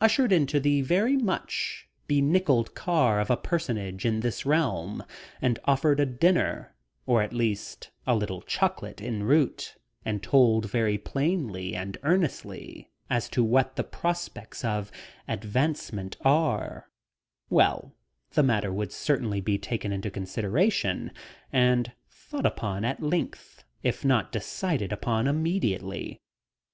[0.00, 5.04] Ushered into the very much benickeled car of a personage in this realm
[5.42, 10.96] and offered a dinner or at least a little chocolate en route and told very
[10.96, 14.90] plainly and earnestly as to what the prospects of
[15.28, 16.88] advancement are
[17.50, 17.94] well
[18.30, 21.10] the matter would certainly be taken into consideration
[21.52, 26.18] and thought upon at length, if not decided upon immediately.